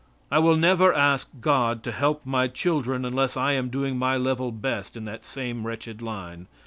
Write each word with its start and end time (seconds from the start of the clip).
I 0.31 0.39
will 0.39 0.57
never 0.57 0.91
ask 0.91 1.29
God 1.41 1.83
to 1.83 1.91
help 1.91 2.25
my 2.25 2.47
children 2.47 3.05
unless 3.05 3.37
I 3.37 3.51
am 3.51 3.69
doing 3.69 3.99
my 3.99 4.17
level 4.17 4.51
best 4.51 4.97
in 4.97 5.05
that 5.05 5.27
same 5.27 5.67
wretched 5.67 6.01
line. 6.01 6.47